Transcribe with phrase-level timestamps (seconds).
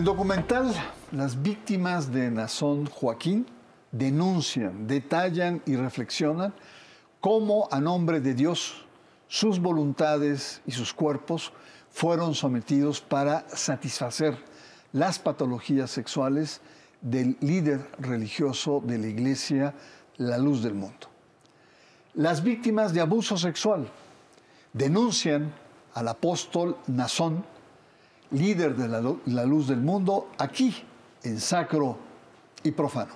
[0.00, 0.72] El documental
[1.12, 3.44] Las víctimas de Nazón Joaquín
[3.92, 6.54] denuncian, detallan y reflexionan
[7.20, 8.86] cómo a nombre de Dios
[9.28, 11.52] sus voluntades y sus cuerpos
[11.90, 14.38] fueron sometidos para satisfacer
[14.94, 16.62] las patologías sexuales
[17.02, 19.74] del líder religioso de la iglesia,
[20.16, 21.08] la luz del mundo.
[22.14, 23.86] Las víctimas de abuso sexual
[24.72, 25.52] denuncian
[25.92, 27.44] al apóstol Nazón,
[28.30, 30.74] líder de la, luz del mundo, aquí
[31.22, 31.98] en sacro
[32.62, 33.14] y profano.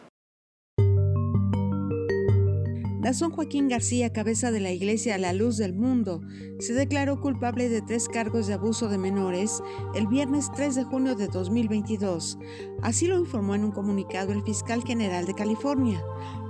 [3.01, 6.23] Nazón Joaquín García, cabeza de la Iglesia La Luz del Mundo,
[6.59, 9.63] se declaró culpable de tres cargos de abuso de menores
[9.95, 12.39] el viernes 3 de junio de 2022.
[12.83, 16.03] Así lo informó en un comunicado el fiscal general de California.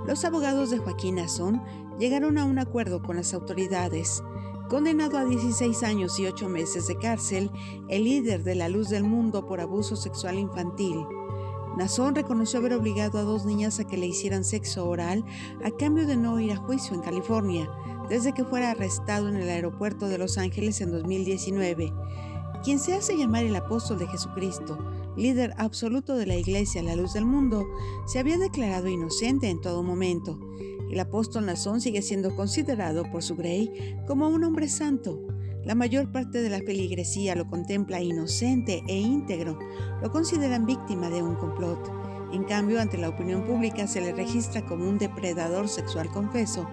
[0.07, 1.61] Los abogados de Joaquín Nazón
[1.99, 4.23] llegaron a un acuerdo con las autoridades.
[4.69, 7.51] Condenado a 16 años y 8 meses de cárcel,
[7.87, 11.05] el líder de la luz del mundo por abuso sexual infantil.
[11.77, 15.23] Nazón reconoció haber obligado a dos niñas a que le hicieran sexo oral
[15.63, 17.69] a cambio de no ir a juicio en California,
[18.09, 21.93] desde que fuera arrestado en el aeropuerto de Los Ángeles en 2019.
[22.63, 24.79] Quien se hace llamar el apóstol de Jesucristo,
[25.17, 27.67] líder absoluto de la Iglesia La Luz del Mundo,
[28.05, 30.39] se había declarado inocente en todo momento
[30.91, 35.19] el apóstol Nazón sigue siendo considerado por su Grey como un hombre santo.
[35.63, 39.57] La mayor parte de la feligresía lo contempla inocente e íntegro,
[40.01, 41.91] lo consideran víctima de un complot.
[42.31, 46.67] En cambio, ante la opinión pública se le registra como un depredador sexual confeso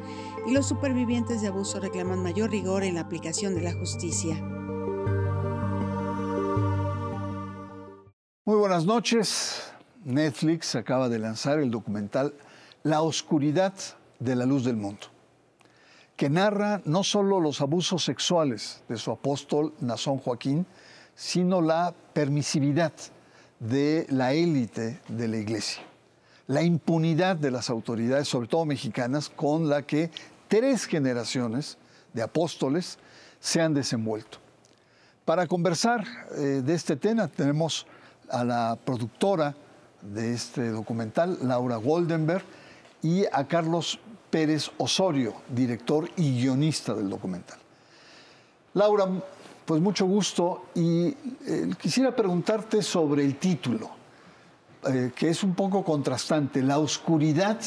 [0.46, 4.36] y los supervivientes de abuso reclaman mayor rigor en la aplicación de la justicia.
[8.44, 9.72] Muy buenas noches.
[10.04, 12.34] Netflix acaba de lanzar el documental
[12.82, 13.72] La Oscuridad
[14.18, 15.06] de la luz del mundo,
[16.16, 20.66] que narra no solo los abusos sexuales de su apóstol Nazón Joaquín,
[21.14, 22.92] sino la permisividad
[23.60, 25.84] de la élite de la iglesia,
[26.48, 30.10] la impunidad de las autoridades, sobre todo mexicanas, con la que
[30.48, 31.78] tres generaciones
[32.12, 32.98] de apóstoles
[33.38, 34.38] se han desenvuelto.
[35.24, 37.86] Para conversar eh, de este tema tenemos
[38.32, 39.54] a la productora
[40.00, 42.42] de este documental, Laura Goldenberg,
[43.02, 43.98] y a Carlos
[44.30, 47.58] Pérez Osorio, director y guionista del documental.
[48.74, 49.06] Laura,
[49.64, 51.08] pues mucho gusto y
[51.46, 53.90] eh, quisiera preguntarte sobre el título,
[54.88, 57.60] eh, que es un poco contrastante, la oscuridad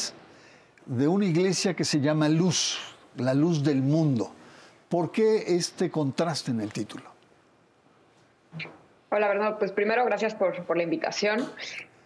[0.84, 2.78] de una iglesia que se llama luz,
[3.16, 4.30] la luz del mundo.
[4.88, 7.16] ¿Por qué este contraste en el título?
[9.08, 9.58] Hola, Bernardo.
[9.58, 11.48] Pues primero, gracias por, por la invitación.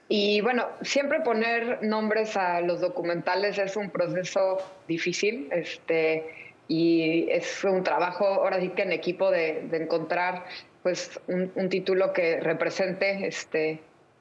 [0.08, 7.64] Y bueno, siempre poner nombres a los documentales es un proceso difícil, este, y es
[7.64, 10.44] un trabajo, ahora sí que en equipo, de, encontrar
[10.82, 13.80] pues un, título que represente este,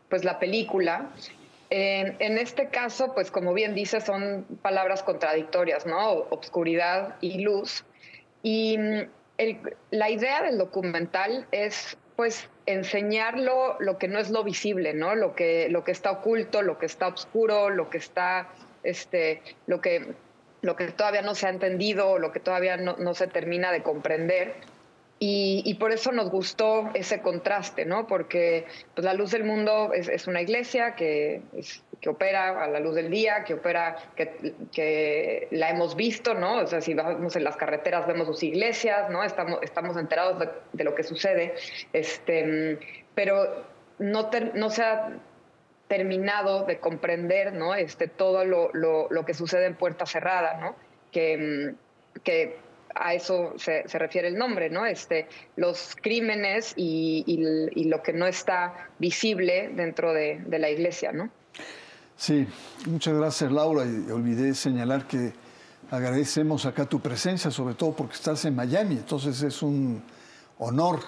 [0.10, 1.10] pues la película.
[1.70, 6.12] En, este caso, pues como bien dice, son palabras contradictorias, ¿no?
[6.30, 7.84] Obscuridad y luz.
[8.42, 8.78] Y
[9.92, 15.16] la idea del documental es pues enseñar lo, que no es lo visible, ¿no?
[15.16, 18.50] Lo que, lo que está oculto, lo que está oscuro, lo que está,
[18.84, 20.16] este, lo que,
[20.62, 23.84] lo que todavía no se ha entendido, lo que todavía no, no se termina de
[23.84, 24.56] comprender.
[25.22, 28.08] Y, por eso nos gustó ese contraste, ¿no?
[28.08, 28.66] Porque
[28.96, 31.42] pues, la luz del mundo es, una iglesia que,
[32.00, 36.60] que, opera a la luz del día, que opera, que, que, la hemos visto, ¿no?
[36.60, 39.22] O sea, si vamos en las carreteras vemos sus iglesias, ¿no?
[39.22, 40.40] Estamos, estamos enterados
[40.72, 41.54] de, lo que sucede,
[41.92, 42.80] este,
[43.14, 43.66] pero
[43.98, 45.10] no, no se ha
[45.90, 47.76] terminado de comprender, ¿no?
[47.76, 50.78] Este, todo lo, lo, lo que sucede en puerta cerrada, ¿no?
[51.12, 51.74] Que,
[52.24, 54.86] que a eso se, refiere el nombre, ¿no?
[54.86, 61.30] Este, los crímenes y, lo que no está visible dentro de, la iglesia, ¿no?
[62.18, 62.48] Sí,
[62.86, 63.86] muchas gracias Laura.
[63.86, 65.32] Y olvidé señalar que
[65.90, 70.04] agradecemos acá tu presencia, sobre todo porque estás en Miami, entonces es un
[70.58, 71.00] honor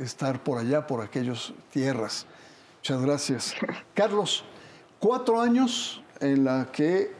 [0.00, 2.26] estar por allá, por aquellas tierras.
[2.78, 3.54] Muchas gracias.
[3.94, 4.44] Carlos,
[4.98, 7.10] cuatro años en la que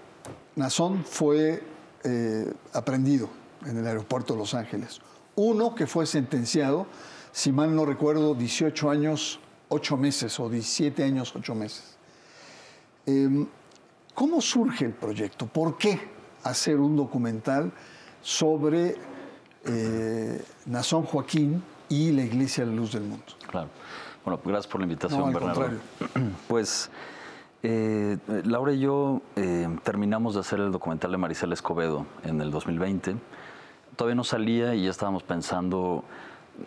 [0.56, 1.62] Nazón fue
[2.04, 5.00] eh, aprendido en el aeropuerto de Los Ángeles.
[5.34, 6.86] Uno que fue sentenciado,
[7.32, 11.96] si mal no recuerdo, 18 años, 8 meses o 17 años, 8 meses.
[13.06, 13.46] Em,
[14.14, 15.46] ¿Cómo surge el proyecto?
[15.46, 15.98] ¿Por qué
[16.44, 17.72] hacer un documental
[18.20, 18.96] sobre
[19.64, 23.24] eh, Nazón Joaquín y la Iglesia de la Luz del Mundo?
[23.48, 23.68] Claro.
[24.24, 25.70] Bueno, gracias por la invitación, Bernardo.
[26.48, 26.90] Pues
[27.62, 32.50] eh, Laura y yo eh, terminamos de hacer el documental de Maricela Escobedo en el
[32.50, 33.16] 2020
[34.02, 36.02] todavía no salía y ya estábamos pensando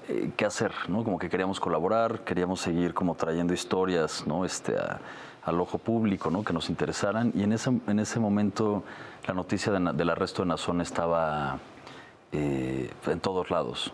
[0.08, 1.04] eh, qué hacer, ¿no?
[1.04, 4.46] Como que queríamos colaborar, queríamos seguir como trayendo historias, ¿no?
[4.46, 4.74] Este,
[5.44, 6.46] al ojo público, ¿no?
[6.46, 7.34] Que nos interesaran.
[7.36, 8.86] Y en ese, en ese momento
[9.28, 11.60] la noticia del arresto de Nazón estaba
[12.32, 13.92] eh, en todos lados.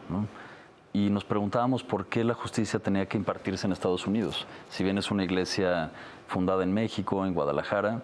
[0.93, 4.45] Y nos preguntábamos por qué la justicia tenía que impartirse en Estados Unidos.
[4.69, 5.89] Si bien es una iglesia
[6.27, 8.03] fundada en México, en Guadalajara,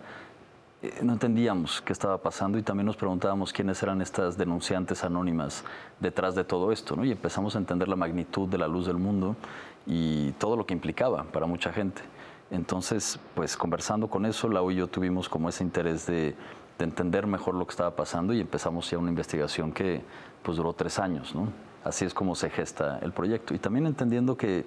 [1.02, 5.64] no entendíamos qué estaba pasando y también nos preguntábamos quiénes eran estas denunciantes anónimas
[6.00, 7.04] detrás de todo esto, ¿no?
[7.04, 9.36] Y empezamos a entender la magnitud de la luz del mundo
[9.88, 12.04] y todo lo que implicaba para mucha gente.
[12.52, 16.36] Entonces, pues conversando con eso, Lau y yo tuvimos como ese interés de,
[16.80, 20.04] entender mejor lo que estaba pasando y empezamos ya una investigación que
[20.44, 21.48] pues duró tres años, ¿no?
[21.84, 23.56] Así es como se gesta el proyecto.
[23.56, 24.64] Y también entendiendo que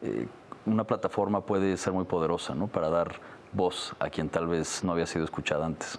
[0.00, 0.26] eh,
[0.64, 2.66] una plataforma puede ser muy poderosa, ¿no?
[2.66, 3.20] Para dar
[3.52, 5.98] voz a quien tal vez no había sido escuchada antes.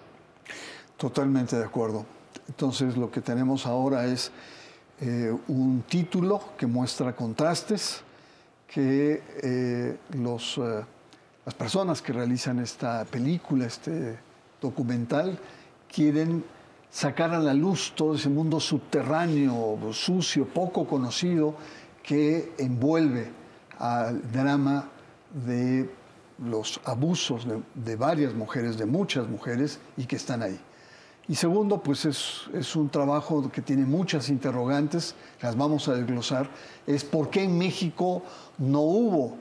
[0.97, 2.05] Totalmente de acuerdo.
[2.47, 4.31] Entonces lo que tenemos ahora es
[4.99, 8.01] eh, un título que muestra contrastes,
[8.67, 10.83] que eh, los, eh,
[11.45, 14.17] las personas que realizan esta película, este
[14.61, 15.39] documental,
[15.91, 16.43] quieren
[16.89, 21.55] sacar a la luz todo ese mundo subterráneo, sucio, poco conocido,
[22.03, 23.31] que envuelve
[23.79, 24.87] al drama
[25.45, 25.89] de
[26.41, 30.59] los abusos de, varias mujeres, de muchas mujeres, y que están ahí.
[31.27, 36.49] Y segundo, pues es, un trabajo que tiene muchas interrogantes, las vamos a desglosar,
[36.87, 38.23] es por qué en México
[38.57, 39.37] no hubo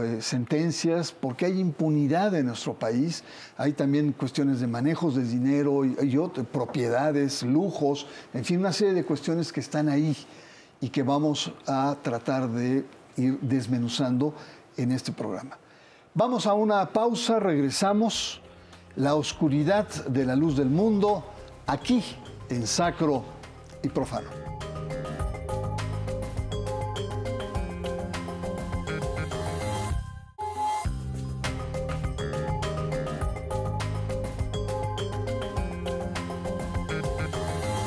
[0.00, 3.22] eh, sentencias, por qué hay impunidad en nuestro país,
[3.56, 8.94] hay también cuestiones de manejos de dinero y, y propiedades, lujos, en fin, una serie
[8.94, 10.16] de cuestiones que están ahí
[10.80, 12.84] y que vamos a tratar de
[13.16, 14.34] ir desmenuzando
[14.76, 15.61] en este programa.
[16.14, 18.42] Vamos a una pausa, regresamos.
[18.96, 21.24] La oscuridad de la luz del mundo,
[21.66, 22.04] aquí
[22.50, 23.24] en Sacro
[23.82, 24.28] y Profano.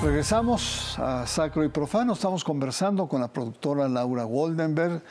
[0.01, 2.13] Regresamos a Sacro y Profano.
[2.13, 5.03] Estamos conversando con la productora Laura Goldenberg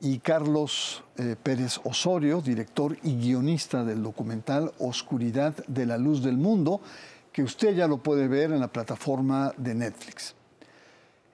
[0.00, 6.36] y Carlos eh, Pérez Osorio, director y guionista del documental Oscuridad de la Luz del
[6.36, 6.80] Mundo,
[7.32, 10.34] que usted ya lo puede ver en la plataforma de Netflix.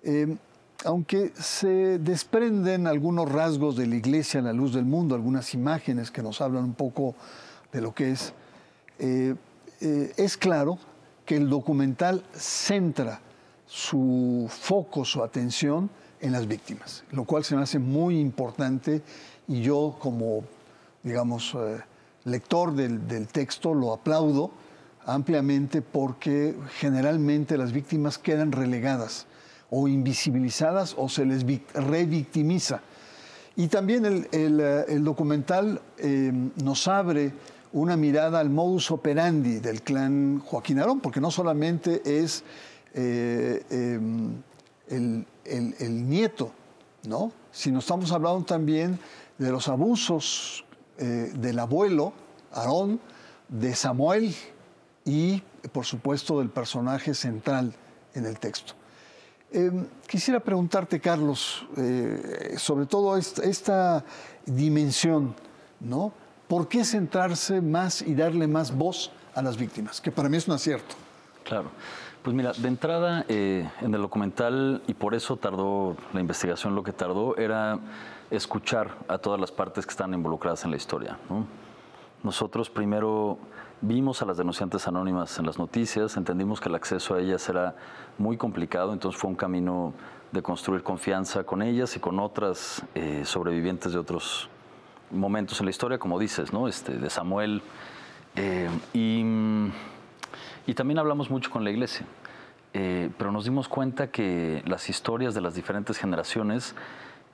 [0.03, 0.37] Eh,
[0.85, 6.11] aunque se desprenden algunos rasgos de la iglesia en la luz del mundo, algunas imágenes
[6.11, 7.15] que nos hablan un poco
[7.73, 8.33] de lo que es,
[8.99, 9.35] eh,
[9.81, 10.79] es claro
[11.27, 13.21] que el documental centra
[13.67, 15.91] su foco, su atención
[16.21, 19.03] en las víctimas, lo cual se me hace muy importante
[19.49, 20.45] y yo como,
[21.03, 21.81] digamos, eh,
[22.25, 24.53] lector del, texto lo aplaudo
[25.07, 29.27] ampliamente porque generalmente las víctimas quedan relegadas
[29.71, 31.45] o invisibilizadas o se les
[31.75, 32.83] revictimiza.
[33.57, 36.33] Y también el, eh, documental eh,
[36.63, 37.33] nos abre
[37.73, 42.43] una mirada al modus operandi del clan Joaquín Arón, porque no solamente es
[42.95, 44.43] em,
[44.89, 46.53] el, el, nieto,
[47.05, 47.33] ¿no?
[47.53, 48.99] Sino estamos hablando también
[49.39, 50.65] de los abusos
[50.99, 52.13] eh, del abuelo,
[52.53, 53.01] Aarón,
[53.49, 54.35] de Samuel
[55.05, 57.75] y, por supuesto, del personaje central
[58.15, 58.75] en el texto.
[59.53, 64.05] Em, quisiera preguntarte, Carlos, eh, sobre todo esta, esta,
[64.47, 65.35] dimensión,
[65.81, 66.13] ¿no?
[66.49, 70.01] ¿Por qué centrarse más y darle más voz a las víctimas?
[70.01, 70.95] Que para mí es un acierto.
[71.45, 71.71] Claro.
[72.23, 76.83] Pues mira, de entrada eh, en el documental, y por eso tardó la investigación lo
[76.83, 77.79] que tardó, era
[78.31, 81.17] escuchar a todas las partes que están involucradas en la historia.
[82.23, 83.39] Nosotros primero
[83.81, 87.75] vimos a las denunciantes anónimas en las noticias, entendimos que el acceso a ellas era
[88.19, 89.95] muy complicado, entonces fue un camino
[90.31, 94.51] de construir confianza con ellas y con otras eh, sobrevivientes de otros
[95.11, 96.69] momentos en la historia, como dices, ¿no?
[96.69, 97.63] este, de Samuel.
[98.37, 99.25] Eh, y
[100.67, 102.07] y también hablamos mucho con la iglesia,
[102.73, 106.75] eh, pero nos dimos cuenta que las historias de las diferentes generaciones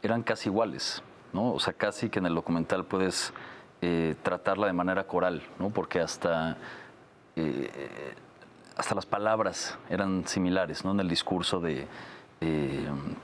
[0.02, 1.02] eran casi iguales,
[1.33, 1.52] ¿no?
[1.52, 3.33] O sea, casi que en el documental puedes
[3.83, 5.71] eh, tratarla de manera coral, ¿no?
[5.71, 6.56] Porque hasta,
[7.35, 8.14] eh,
[8.76, 10.92] hasta las palabras eran similares, ¿no?
[10.92, 11.87] En el discurso de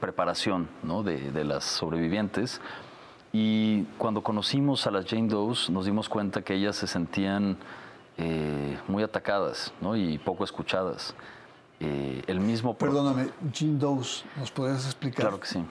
[0.01, 1.03] preparación, ¿no?
[1.03, 2.61] De, de las sobrevivientes.
[3.33, 7.57] Y cuando conocimos a las Jane Doe's, nos dimos cuenta que ellas se sentían
[8.19, 9.97] eh, muy atacadas ¿no?
[9.97, 11.15] y poco escuchadas.
[11.81, 12.75] Eh, el mismo...
[12.75, 14.05] Perdóname, Jane Doe,
[14.37, 15.27] ¿nos podrías explicar?
[15.27, 15.65] Claro que sí.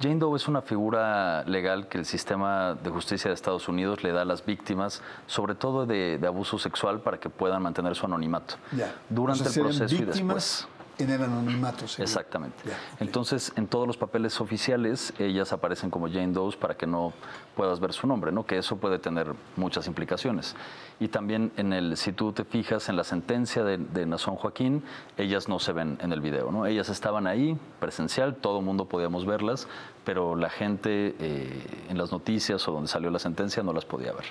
[0.00, 4.10] Jane Doe es una figura legal que el sistema de justicia de Estados Unidos le
[4.10, 8.56] da a las víctimas, sobre todo de, abuso sexual, para que puedan mantener su anonimato.
[8.76, 8.92] Ya.
[9.08, 10.66] Durante el proceso y después.
[10.98, 12.02] En el anonimato, sí.
[12.02, 12.56] Exactamente.
[13.00, 17.12] Entonces, en todos los papeles oficiales, ellas aparecen como Jane Doe para que no
[17.56, 18.44] puedas ver su nombre, ¿no?
[18.44, 20.54] Que eso puede tener muchas implicaciones.
[21.00, 24.82] Y también en el, si tú te fijas en la sentencia de, de Nazón Joaquín,
[25.16, 26.66] ellas no se ven en el video, ¿no?
[26.66, 29.68] Ellas estaban ahí, presencial, todo el mundo podíamos verlas,
[30.04, 34.12] pero la gente eh, en las noticias o donde salió la sentencia no las podía
[34.12, 34.26] ver.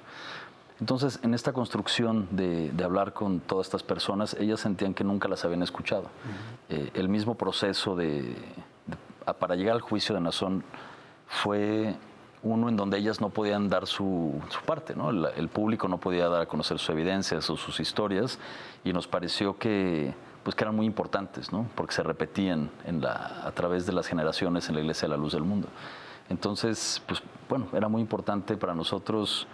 [0.82, 5.46] Entonces, en esta construcción de, hablar con todas estas personas, ellas sentían que nunca las
[5.46, 6.06] habían escuchado.
[6.70, 8.36] Eh, el mismo proceso de,
[9.40, 10.64] para llegar al juicio de Nazón
[11.28, 11.96] fue
[12.42, 15.12] uno en donde ellas no podían dar su, parte, ¿no?
[15.12, 18.40] El, público no podía dar a conocer sus evidencias o sus historias
[18.84, 21.68] y nos pareció que, pues, que eran muy importantes, ¿no?
[21.76, 25.18] porque se repetían en la, a través de las generaciones en la Iglesia de la
[25.18, 25.68] Luz del Mundo.
[26.30, 29.48] Entonces, pues bueno, era muy importante para nosotros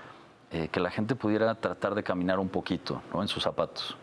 [0.49, 3.97] eh, que la gente pudiera tratar de caminar un poquito en sus zapatos,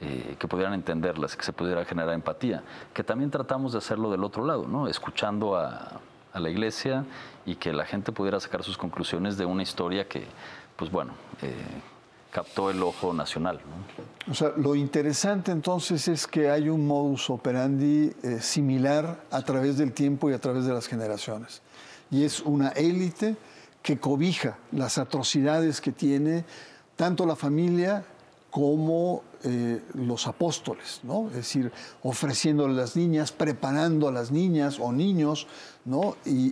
[0.00, 2.62] eh, que pudieran entenderlas, que se pudiera generar empatía,
[2.94, 4.88] que también tratamos de hacerlo del otro lado, ¿no?
[4.88, 6.00] escuchando a,
[6.32, 7.04] la iglesia
[7.44, 10.24] y que la gente pudiera sacar sus conclusiones de una historia que,
[10.76, 11.52] pues bueno, eh,
[12.30, 13.60] captó el ojo nacional.
[14.30, 19.92] O sea, lo interesante entonces es que hay un modus operandi similar a través del
[19.92, 21.62] tiempo y a través de las generaciones.
[22.12, 23.36] Y es una élite
[23.82, 26.44] que cobija las atrocidades que tiene
[26.96, 28.04] tanto la familia
[28.50, 31.28] como eh, los apóstoles, ¿no?
[31.28, 31.72] Es decir,
[32.02, 35.46] ofreciéndole a las niñas, preparando a las niñas o niños,
[35.84, 36.16] ¿no?
[36.26, 36.50] Y,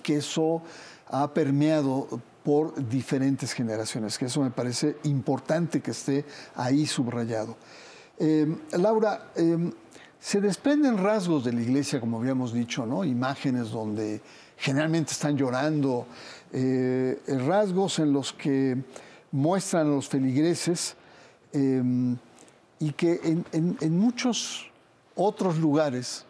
[0.00, 0.62] que eso
[1.08, 2.08] ha permeado
[2.42, 6.24] por diferentes generaciones, que eso me parece importante que esté
[6.54, 7.56] ahí subrayado.
[8.18, 9.70] Em, Laura, em,
[10.18, 13.04] se desprenden rasgos de la iglesia, como habíamos dicho, ¿no?
[13.04, 14.20] Imágenes donde
[14.56, 16.06] generalmente están llorando,
[16.52, 18.76] eh, rasgos en los que
[19.32, 20.96] muestran los feligreses
[21.52, 22.16] em,
[22.78, 23.20] y que
[23.52, 24.70] en, muchos
[25.14, 26.24] otros lugares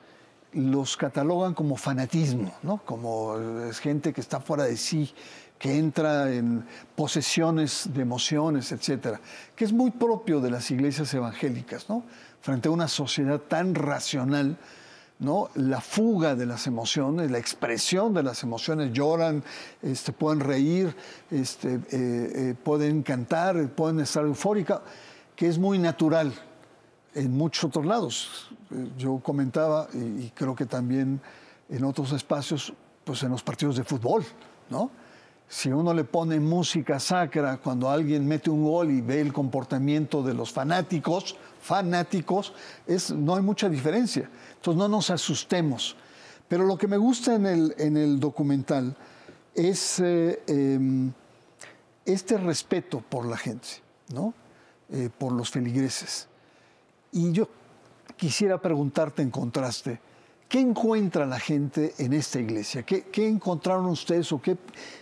[0.52, 2.78] los catalogan como fanatismo, ¿no?
[2.84, 3.36] como
[3.68, 5.12] es gente que está fuera de sí,
[5.58, 9.20] que entra en posesiones de emociones, etcétera,
[9.54, 12.04] que es muy propio de las iglesias evangélicas, ¿no?
[12.40, 14.56] frente a una sociedad tan racional
[15.18, 15.48] ¿no?
[15.54, 19.42] la fuga de las emociones, la expresión de las emociones, lloran,
[19.82, 20.94] este, pueden reír,
[21.30, 24.80] este, eh, eh, pueden cantar, pueden estar eufóricas,
[25.34, 26.32] que es muy natural
[27.14, 28.50] en muchos otros lados.
[28.70, 31.20] Eh, yo comentaba, y, creo que también
[31.68, 32.72] en otros espacios,
[33.04, 34.24] pues en los partidos de fútbol,
[34.70, 34.90] ¿no?
[35.50, 40.22] Si uno le pone música sacra cuando alguien mete un gol y ve el comportamiento
[40.22, 42.52] de los fanáticos, fanáticos,
[42.86, 44.28] es, no hay mucha diferencia.
[44.56, 45.96] Entonces no nos asustemos.
[46.48, 48.96] Pero lo que me gusta en el, en el documental
[49.54, 51.12] es eh, em,
[52.04, 53.68] este respeto por la gente,
[54.12, 54.32] ¿no?
[54.90, 56.26] Eh, por los feligreses.
[57.12, 57.48] Y yo
[58.16, 60.00] quisiera preguntarte en contraste,
[60.48, 62.82] ¿qué encuentra la gente en esta iglesia?
[62.82, 64.56] ¿Qué, qué encontraron ustedes o qué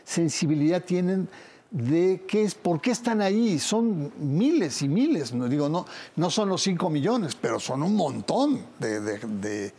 [0.04, 1.28] sensibilidad tienen
[1.70, 3.58] de qué es, por qué están ahí.
[3.58, 7.96] Son miles y miles, no digo, no, no son los 5 millones, pero son un
[7.96, 9.72] montón de,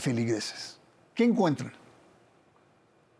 [0.00, 0.78] feligreses.
[1.14, 1.72] ¿Qué encuentran?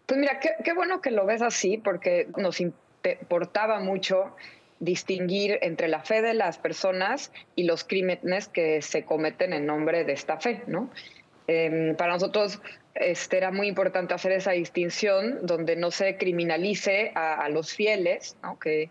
[0.07, 4.35] Pues mira, qué, bueno que lo ves así, porque nos importaba mucho
[4.81, 10.05] distinguir entre la fe de las personas y los crímenes que se cometen en nombre
[10.05, 10.91] de esta fe, ¿no?
[11.47, 12.61] Em, para nosotros
[12.95, 18.91] este, era muy importante hacer esa distinción donde no se criminalice a, los fieles, que,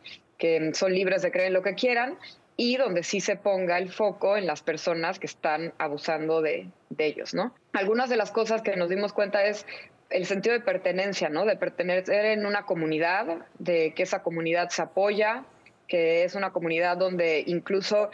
[0.74, 2.18] son libres de creer en lo que quieran,
[2.58, 6.68] y donde sí se ponga el foco en las personas que están abusando de,
[6.98, 7.34] ellos.
[7.34, 7.56] ¿no?
[7.74, 9.66] Algunas de las cosas que nos dimos cuenta es
[10.10, 11.46] el sentido de pertenencia, ¿no?
[11.46, 15.44] de pertenecer en una comunidad, de que esa comunidad se apoya,
[15.88, 18.12] que es una comunidad donde incluso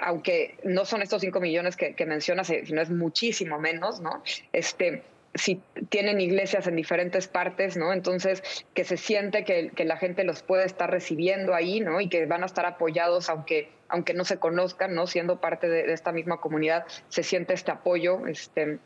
[0.00, 4.22] aunque no son estos 5 millones que, que mencionas, eh, sino es muchísimo menos, ¿no?
[4.52, 5.02] Este,
[5.34, 7.92] si tienen iglesias en diferentes partes, ¿no?
[7.92, 8.42] Entonces,
[8.74, 12.00] que se siente que, la gente los puede estar recibiendo ahí, ¿no?
[12.00, 15.06] Y que van a estar apoyados aunque, aunque no se conozcan, ¿no?
[15.06, 18.78] Siendo parte de, esta misma comunidad, se siente este apoyo, este,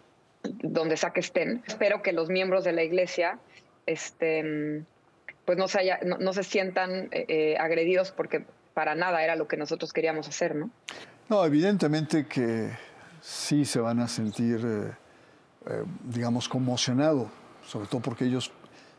[0.43, 1.63] donde sea que estén.
[1.67, 3.39] Espero que los miembros de la iglesia,
[3.87, 4.85] este,
[5.45, 8.45] pues no se, no, se sientan eh, eh, agredidos porque
[8.75, 10.71] para nada era lo que nosotros queríamos hacer, ¿no?
[11.29, 12.71] No, evidentemente que
[13.21, 14.61] sí se van a sentir...
[14.65, 15.02] Eh,
[15.67, 17.29] eh, digamos, conmocionado,
[17.67, 18.51] sobre todo porque ellos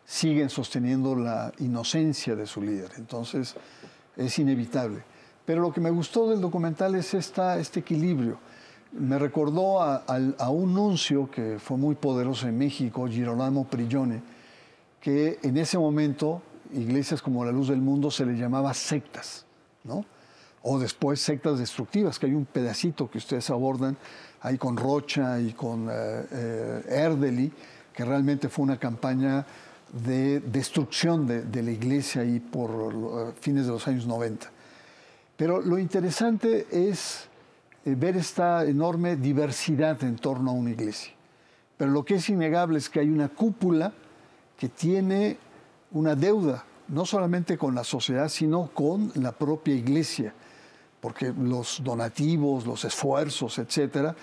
[0.06, 2.92] siguen sosteniendo la inocencia de su líder.
[2.98, 3.56] Entonces,
[4.16, 5.04] es inevitable.
[5.46, 8.40] Pero lo que me gustó del documental es esta, este equilibrio.
[8.94, 14.22] Me recordó a, un nuncio que fue muy poderoso en México, Girolamo Prigione,
[15.02, 16.42] que en ese momento
[16.74, 19.46] iglesias como la Luz del Mundo se le llamaba sectas,
[19.84, 20.06] ¿no?
[20.64, 23.98] o después sectas destructivas, que hay un pedacito que ustedes abordan
[24.44, 25.94] ahí con Rocha y con eh,
[26.32, 27.52] eh, Erdely,
[27.94, 29.46] que realmente fue una campaña
[29.92, 34.48] de destrucción de, la iglesia ahí por fines de los años 90.
[35.38, 37.28] Pero lo interesante es
[37.86, 41.14] ver esta enorme diversidad en torno a una iglesia.
[41.78, 43.94] Pero lo que es innegable es que hay una cúpula
[44.58, 45.38] que tiene
[45.92, 50.34] una deuda, no solamente con la sociedad, sino con la propia iglesia
[51.04, 54.16] porque los donativos, los esfuerzos, etcétera,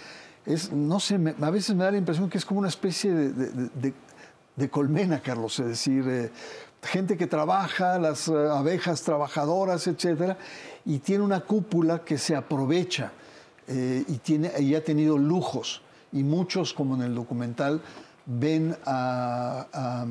[0.46, 4.70] es, no sé, a veces me da la impresión que es como una especie de,
[4.70, 6.30] colmena, Carlos, es decir, eh,
[6.82, 10.38] gente que trabaja, las eh, abejas trabajadoras, etcétera,
[10.86, 13.12] y tiene una cúpula que se aprovecha
[13.68, 15.82] eh, y, tiene, y ha tenido lujos.
[16.12, 17.82] Y muchos, como en el documental,
[18.24, 20.06] ven a, a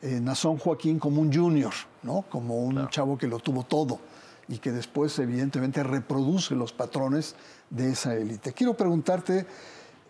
[0.00, 2.24] Nazón Joaquín como un junior, ¿no?
[2.30, 4.00] como un chavo que lo tuvo todo
[4.48, 7.34] y que después evidentemente reproduce los patrones
[7.70, 8.52] de esa élite.
[8.52, 9.46] Quiero preguntarte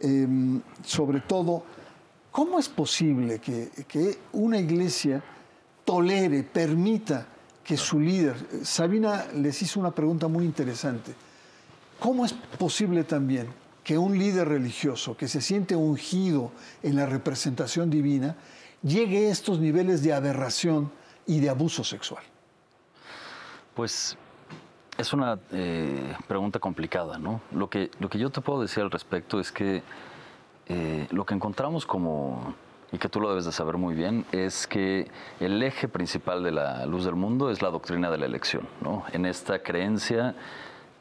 [0.00, 1.64] em, sobre todo,
[2.30, 5.22] ¿cómo es posible que, que, una iglesia
[5.84, 7.26] tolere, permita
[7.64, 11.12] que su líder, Sabina les hizo una pregunta muy interesante,
[11.98, 13.48] ¿cómo es posible también
[13.82, 16.52] que un líder religioso que se siente ungido
[16.82, 18.36] en la representación divina
[18.82, 20.90] llegue a estos niveles de aberración
[21.26, 22.22] y de abuso sexual?
[23.74, 24.16] Pues
[24.98, 27.40] es una eh, pregunta complicada, ¿no?
[27.52, 29.82] Lo que, lo que yo te puedo decir al respecto es que
[30.66, 32.54] eh, lo que encontramos como,
[32.90, 36.50] y que tú lo debes de saber muy bien, es que el eje principal de
[36.50, 39.04] la luz del mundo es la doctrina de la elección, ¿no?
[39.12, 40.34] En esta creencia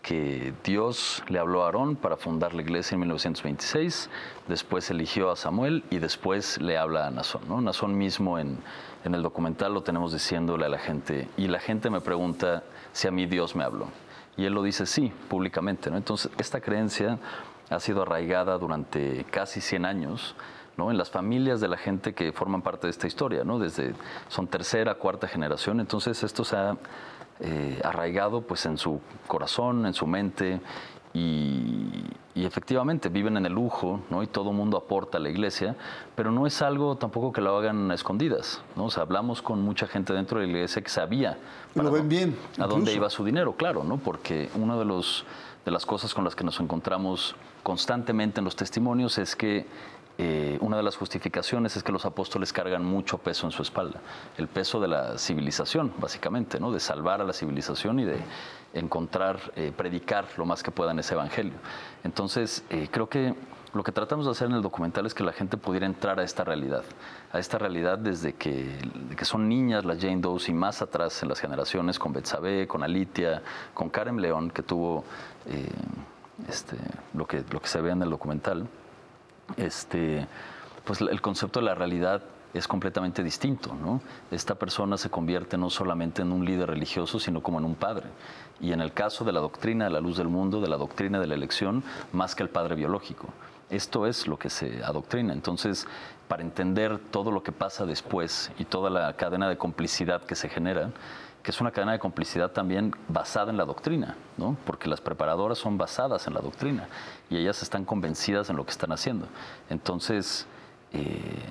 [0.04, 4.10] que Dios le habló a Aarón para fundar la iglesia en 1926,
[4.48, 7.42] después eligió a Samuel y después le habla a Nazón.
[7.50, 7.60] ¿no?
[7.60, 8.58] Nazón mismo en,
[9.04, 13.08] en el documental lo tenemos diciéndole a la gente, y la gente me pregunta, si
[13.08, 13.88] a mí Dios me habló.
[14.38, 15.90] Y él lo dice sí, públicamente.
[15.90, 15.98] ¿no?
[15.98, 17.18] Entonces, esta creencia
[17.70, 20.36] ha sido arraigada durante casi 100 años
[20.78, 20.92] ¿no?
[20.92, 23.60] en las familias de la gente que forman parte de esta historia, ¿no?
[23.60, 23.94] desde
[24.30, 25.80] son tercera, cuarta generación.
[25.80, 26.78] Entonces, esto se ha
[27.40, 30.62] eh, arraigado pues, en su corazón, en su mente,
[31.18, 34.24] y, efectivamente viven en el lujo, ¿no?
[34.24, 35.76] Y todo el mundo aporta a la iglesia,
[36.16, 38.86] pero no es algo tampoco que lo hagan a escondidas, ¿no?
[38.86, 41.38] O sea, hablamos con mucha gente dentro de la iglesia que sabía
[41.76, 43.98] lo ven bien, a dónde iba su dinero, claro, ¿no?
[43.98, 45.26] Porque una de los
[45.66, 49.66] de las cosas con las que nos encontramos constantemente en los testimonios es que
[50.20, 54.00] eh, una de las justificaciones es que los apóstoles cargan mucho peso en su espalda,
[54.38, 56.72] el peso de la civilización, básicamente, ¿no?
[56.72, 58.18] de salvar a la civilización y de
[58.74, 61.54] encontrar, eh, predicar lo más que puedan ese evangelio.
[62.04, 63.36] Entonces, eh, creo que
[63.74, 66.24] lo que tratamos de hacer en el documental es que la gente pudiera entrar a
[66.24, 66.84] esta realidad,
[67.32, 68.76] a esta realidad desde que,
[69.22, 73.44] son niñas las Jane Doe y más atrás en las generaciones con Betsabe, con Alitia,
[73.76, 75.04] con Karen León, que tuvo
[76.48, 76.78] este,
[77.14, 78.68] lo, que, lo que se ve en el documental
[79.56, 80.28] este,
[80.84, 83.74] pues el concepto de la realidad es completamente distinto.
[83.74, 84.02] ¿no?
[84.32, 88.08] Esta persona se convierte no solamente en un líder religioso, sino como en un padre.
[88.60, 91.20] Y en el caso de la doctrina de la luz del mundo, de la doctrina
[91.20, 93.28] de la elección, más que el padre biológico.
[93.70, 95.34] Esto es lo que se adoctrina.
[95.34, 95.88] Entonces,
[96.28, 100.48] para entender todo lo que pasa después y toda la cadena de complicidad que se
[100.48, 100.92] genera,
[101.48, 104.58] que es una cadena de complicidad también basada en la doctrina, ¿no?
[104.66, 106.90] porque las preparadoras son basadas en la doctrina
[107.30, 109.28] y ellas están convencidas en lo que están haciendo.
[109.70, 110.46] Entonces,
[110.92, 111.46] eh,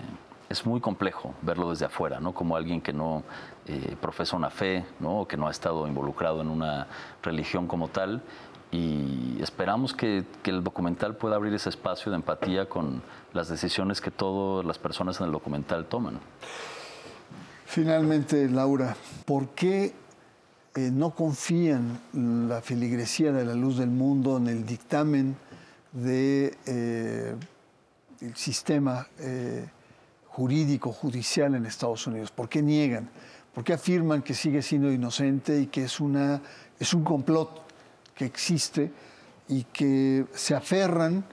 [0.50, 2.34] es muy complejo verlo desde afuera, ¿no?
[2.34, 3.22] como alguien que no
[3.66, 5.20] eh, profesa una fe ¿no?
[5.20, 6.88] o que no ha estado involucrado en una
[7.22, 8.20] religión como tal.
[8.72, 14.02] Y esperamos que, que el documental pueda abrir ese espacio de empatía con las decisiones
[14.02, 16.20] que todas las personas en el documental toman.
[17.66, 19.92] Finalmente, Laura, ¿por qué
[20.76, 21.98] eh, no confían
[22.48, 25.36] la feligresía de la luz del mundo en el dictamen
[25.92, 27.36] del de, eh,
[28.34, 29.66] sistema eh,
[30.28, 32.30] jurídico, judicial en Estados Unidos?
[32.30, 33.10] ¿Por qué niegan?
[33.52, 36.40] ¿Por qué afirman que sigue siendo inocente y que es, una,
[36.78, 37.62] es un complot
[38.14, 38.92] que existe
[39.48, 41.24] y que se aferran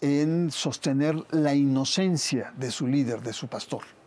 [0.00, 3.99] en sostener la inocencia de su líder, de su pastor?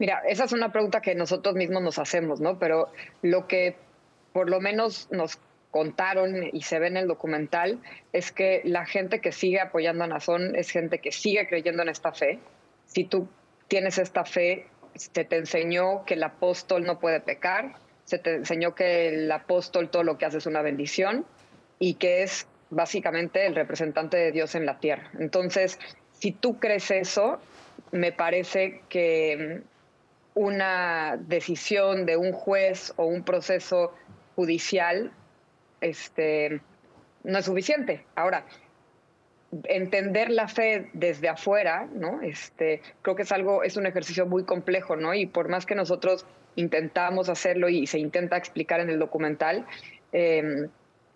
[0.00, 2.58] Mira, esa es una pregunta que nosotros mismos nos hacemos, ¿no?
[2.58, 2.88] Pero
[3.20, 3.76] lo que
[4.32, 5.38] por lo menos nos
[5.70, 7.78] contaron y se ve en el documental
[8.14, 11.90] es que la gente que sigue apoyando a Nazón es gente que sigue creyendo en
[11.90, 12.38] esta fe.
[12.86, 13.28] Si tú
[13.68, 18.74] tienes esta fe, se te enseñó que el apóstol no puede pecar, se te enseñó
[18.74, 21.26] que el apóstol todo lo que hace es una bendición
[21.78, 25.10] y que es básicamente el representante de Dios en la tierra.
[25.18, 25.78] Entonces,
[26.12, 27.38] si tú crees eso,
[27.92, 29.62] me parece que
[30.34, 33.94] una decisión de un juez o un proceso
[34.36, 35.12] judicial
[35.80, 36.60] este,
[37.24, 38.04] no es suficiente.
[38.14, 38.46] Ahora,
[39.64, 42.22] entender la fe desde afuera, ¿no?
[42.22, 45.14] Este, creo que es algo, es un ejercicio muy complejo, ¿no?
[45.14, 49.66] Y por más que nosotros intentamos hacerlo y se intenta explicar en el documental,
[50.12, 50.68] em,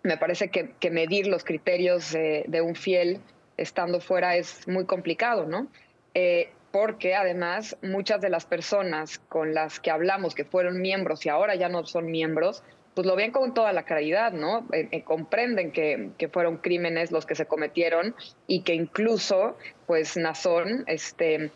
[0.03, 3.19] me parece que, medir los criterios de, un fiel
[3.57, 5.67] estando fuera es muy complicado, ¿no?
[6.13, 11.29] Eh, porque además muchas de las personas con las que hablamos que fueron miembros y
[11.29, 14.67] ahora ya no son miembros, pues lo ven con toda la claridad, ¿no?
[14.73, 18.13] Eh, eh, comprenden que, fueron crímenes los que se cometieron
[18.45, 19.55] y que incluso,
[19.87, 21.49] pues Nazón este,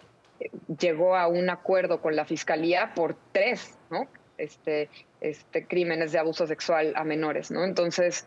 [0.80, 4.08] llegó a un acuerdo con la fiscalía por tres, ¿no?
[4.38, 4.88] Este,
[5.20, 7.66] este, crímenes de abuso sexual a menores, ¿no?
[7.66, 8.26] Entonces,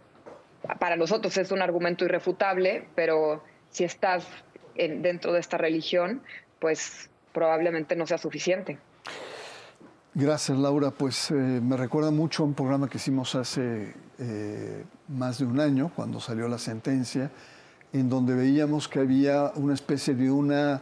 [0.79, 4.27] para nosotros es un argumento irrefutable, pero si estás
[4.75, 6.23] dentro de esta religión,
[6.63, 8.79] pues probablemente no sea suficiente.
[10.15, 10.93] Gracias, Laura.
[10.93, 15.59] Pues eh, me recuerda mucho a un programa que hicimos hace eh, más de un
[15.59, 17.33] año, cuando salió la sentencia,
[17.93, 20.81] en donde veíamos que había una especie de una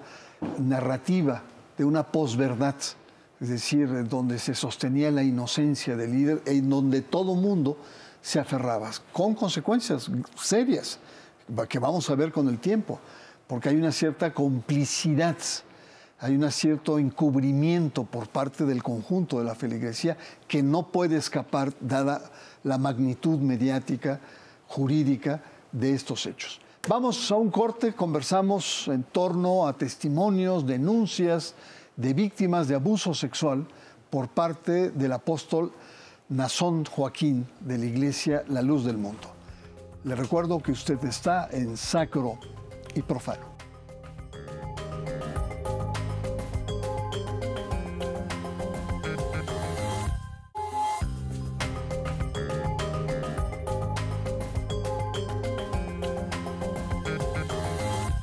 [0.58, 1.42] narrativa,
[1.78, 2.76] de una posverdad,
[3.40, 7.78] es decir, donde se sostenía la inocencia del líder, en donde todo mundo
[8.20, 10.98] se aferraba, con consecuencias serias,
[11.70, 13.00] que vamos a ver con el tiempo,
[13.46, 15.36] porque hay una cierta complicidad
[16.20, 21.72] hay un cierto encubrimiento por parte del conjunto de la feligresía que no puede escapar
[21.80, 22.30] dada
[22.62, 24.20] la magnitud mediática,
[24.68, 26.60] jurídica de estos hechos.
[26.88, 31.54] Vamos a un corte, conversamos en torno a testimonios, denuncias
[31.96, 33.66] de víctimas de abuso sexual
[34.10, 35.72] por parte del apóstol
[36.28, 39.28] Nazón Joaquín de la Iglesia La Luz del Mundo.
[40.04, 42.38] Le recuerdo que usted está en Sacro
[42.94, 43.59] y Profano.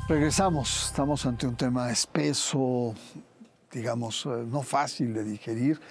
[0.08, 2.96] Regresamos, estamos ante un tema espeso,
[3.70, 5.82] digamos, eh, no fácil de digerir,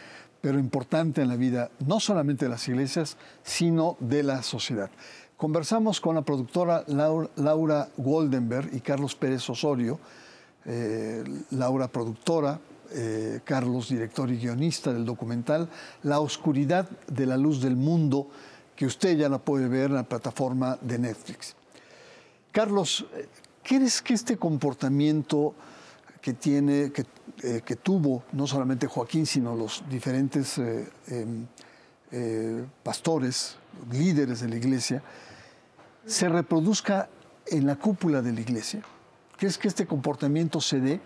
[0.40, 4.88] pero importante en la vida, no solamente de las iglesias, sino de la sociedad.
[5.37, 10.00] Conversamos con la productora Laura Goldenberg y Carlos Pérez Osorio,
[10.64, 12.59] eh, Laura productora,
[12.92, 15.68] eh, Carlos director y guionista del documental
[16.05, 18.31] La oscuridad de la luz del mundo,
[18.76, 21.55] que usted ya la puede ver en la plataforma de Netflix.
[22.50, 23.05] Carlos,
[23.66, 25.52] ¿Crees que este comportamiento
[26.20, 26.92] que tiene,
[27.42, 31.46] eh, que, tuvo no solamente Joaquín, sino los diferentes eh, em,
[32.12, 33.57] eh, pastores,
[33.90, 35.02] líderes de la iglesia,
[36.07, 37.09] se reproduzca
[37.44, 38.83] en la cúpula de la iglesia?
[39.37, 41.00] ¿Crees que este comportamiento se dé?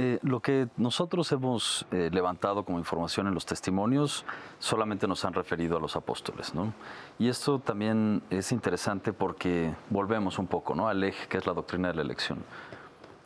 [0.00, 4.24] Eh, lo que nosotros hemos eh, levantado como información en los testimonios
[4.60, 6.72] solamente nos han referido a los apóstoles, ¿no?
[7.18, 10.86] Y esto también es interesante porque volvemos un poco, ¿no?
[10.86, 12.44] Al eje que es la doctrina de la elección.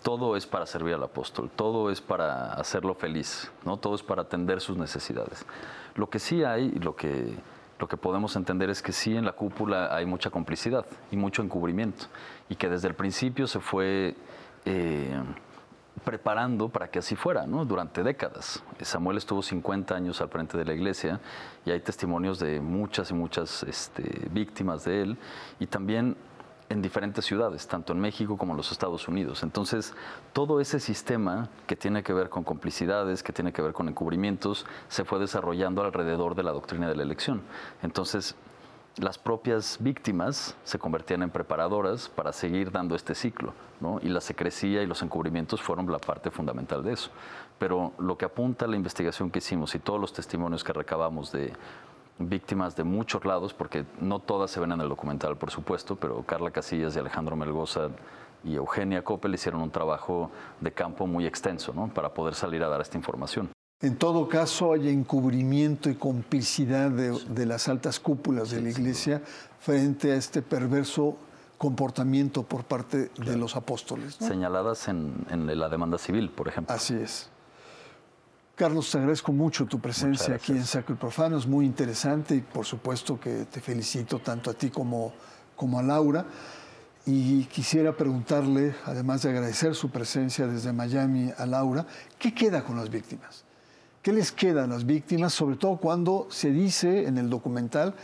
[0.02, 3.76] Todo es para servir al apóstol, todo es para hacerlo feliz, ¿no?
[3.76, 5.44] Todo es para atender sus necesidades.
[5.94, 7.36] Lo que sí hay, lo que
[7.78, 11.42] lo que podemos entender es que sí en la cúpula hay mucha complicidad y mucho
[11.42, 12.06] encubrimiento
[12.48, 14.14] y que desde el principio se fue
[14.64, 15.20] eh,
[16.04, 17.64] preparando para que así fuera, ¿no?
[17.64, 18.62] Durante décadas.
[18.80, 21.20] Samuel estuvo 50 años al frente de la iglesia
[21.64, 25.18] y hay testimonios de muchas y muchas este, víctimas de él
[25.60, 26.16] y también
[26.72, 29.42] en diferentes ciudades, tanto en México como en los Estados Unidos.
[29.42, 29.94] Entonces,
[30.32, 34.66] todo ese sistema que tiene que ver con complicidades, que tiene que ver con encubrimientos,
[34.88, 37.42] se fue desarrollando alrededor de la doctrina de la elección.
[37.82, 38.34] Entonces,
[38.96, 43.98] las propias víctimas se convertían en preparadoras para seguir dando este ciclo, ¿no?
[44.02, 47.10] y la secrecía y los encubrimientos fueron la parte fundamental de eso.
[47.58, 51.52] Pero lo que apunta la investigación que hicimos y todos los testimonios que recabamos de
[52.18, 56.22] víctimas de muchos lados, porque no todas se ven en el documental, por supuesto, pero
[56.24, 57.88] Carla Casillas y Alejandro Melgoza
[58.44, 61.88] y Eugenia Coppel hicieron un trabajo de campo muy extenso ¿no?
[61.88, 63.48] para poder salir a dar esta información.
[63.82, 69.20] En todo caso, hay encubrimiento y complicidad de, las altas cúpulas de la Iglesia
[69.58, 71.16] frente a este perverso
[71.58, 74.14] comportamiento por parte de los apóstoles.
[74.14, 75.26] Señaladas en,
[75.58, 76.72] la demanda civil, por ejemplo.
[76.72, 77.28] Así es.
[78.54, 82.40] Carlos, te agradezco mucho tu presencia aquí en Sacro y Profano, es muy interesante y
[82.40, 85.12] por supuesto que te felicito tanto a ti como,
[85.56, 86.24] como a Laura.
[87.04, 91.84] Y quisiera preguntarle, además de agradecer su presencia desde Miami a Laura,
[92.16, 93.44] ¿qué queda con las víctimas?
[94.02, 97.94] ¿Qué les queda a las víctimas, sobre todo cuando se dice en el documental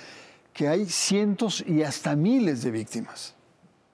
[0.55, 3.35] que hay cientos y hasta miles de víctimas?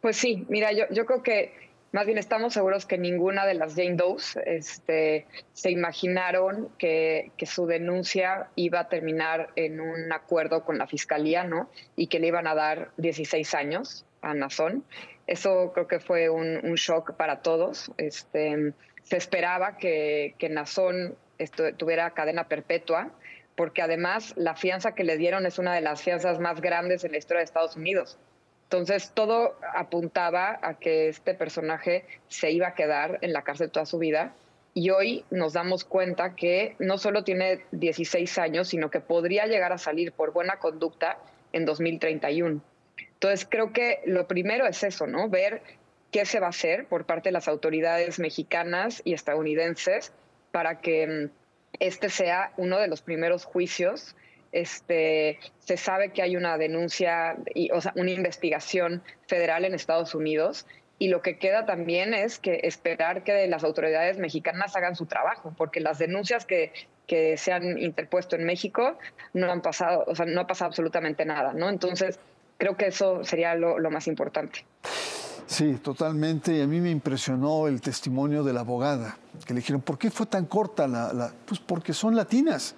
[0.03, 1.55] Pues sí, mira, yo, creo que
[1.93, 7.47] más bien estamos seguros que ninguna de las Jane Doe's este, se imaginaron que, que,
[7.47, 11.71] su denuncia iba a terminar en un acuerdo con la fiscalía, ¿no?
[11.97, 14.85] Y que le iban a dar 16 años a Nazón.
[15.27, 17.91] Eso creo que fue un, un shock para todos.
[17.97, 21.17] Este, se esperaba que, que Nazón
[21.77, 23.11] tuviera cadena perpetua,
[23.57, 27.13] porque además la fianza que le dieron es una de las fianzas más grandes en
[27.13, 28.19] la historia de Estados Unidos.
[28.65, 33.87] Entonces todo apuntaba a que este personaje se iba a quedar en la cárcel toda
[33.87, 34.35] su vida
[34.73, 39.73] y hoy nos damos cuenta que no solo tiene 16 años, sino que podría llegar
[39.73, 41.19] a salir por buena conducta
[41.53, 42.61] en 2031.
[42.99, 45.29] Entonces creo que lo primero es eso, ¿no?
[45.29, 45.63] Ver
[46.11, 50.13] qué se va a hacer por parte de las autoridades mexicanas y estadounidenses
[50.55, 51.31] para que mm,
[51.81, 54.15] este sea uno de los primeros juicios.
[54.53, 60.15] Este, se sabe que hay una denuncia, y, o sea, una investigación federal en Estados
[60.15, 60.65] Unidos
[61.01, 65.53] y lo que queda también es que esperar que las autoridades mexicanas hagan su trabajo,
[65.59, 66.71] porque las denuncias que,
[67.09, 68.97] que se han interpuesto en México
[69.33, 71.69] no han pasado, o sea, no ha pasado absolutamente nada, ¿no?
[71.69, 72.21] Entonces,
[72.59, 74.65] creo que eso sería lo, lo más importante.
[75.47, 76.57] Sí, totalmente.
[76.57, 80.11] Y a mí me impresionó el testimonio de la abogada, que le dijeron, ¿por qué
[80.11, 82.75] fue tan corta la, Pues porque son latinas.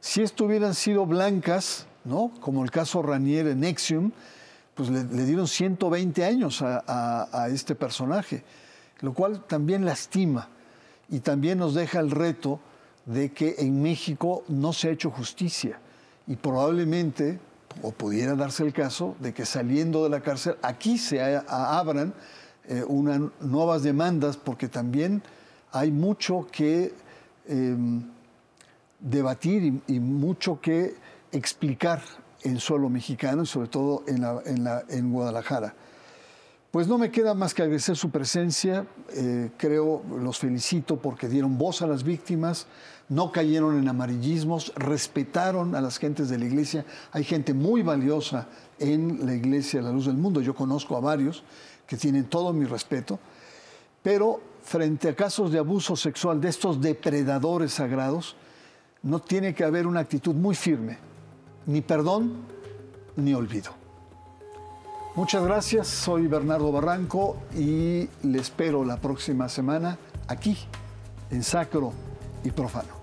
[0.00, 2.32] Si esto hubieran sido blancas, ¿no?
[2.40, 4.12] Como el caso Ranier en Nexium,
[4.74, 8.42] pues le, dieron 120 años a, a, este personaje,
[9.00, 10.48] lo cual también lastima
[11.10, 12.60] y también nos deja el reto
[13.04, 15.78] de que en México no se ha hecho justicia
[16.26, 17.40] y probablemente
[17.82, 22.14] o pudiera darse el caso de que saliendo de la cárcel aquí se abran
[22.68, 22.84] eh,
[23.40, 25.22] nuevas demandas porque también
[25.72, 26.92] hay mucho que
[27.46, 28.02] em,
[28.98, 30.94] debatir y, mucho que
[31.32, 32.02] explicar
[32.42, 34.24] en suelo mexicano y sobre todo en,
[34.88, 35.74] en Guadalajara.
[36.70, 38.86] Pues no me queda más que agradecer su presencia.
[39.12, 42.68] Eh, creo, los felicito porque dieron voz a las víctimas,
[43.10, 46.86] no cayeron en amarillismos, respetaron a las gentes de la iglesia.
[47.10, 48.46] Hay gente muy valiosa
[48.78, 50.40] en la iglesia La Luz del Mundo.
[50.40, 51.42] Yo conozco a varios
[51.88, 53.18] que tienen todo mi respeto.
[54.00, 58.36] Pero frente a casos de abuso sexual de estos depredadores sagrados,
[59.02, 60.98] no tiene que haber una actitud muy firme,
[61.66, 62.32] ni perdón
[63.16, 63.72] ni olvido.
[65.16, 70.56] Muchas gracias, soy Bernardo Barranco y le espero la próxima semana aquí
[71.32, 71.92] en Sacro
[72.44, 72.99] y Profano.